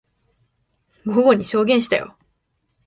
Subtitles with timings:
[1.05, 2.17] 午後に証言したよ。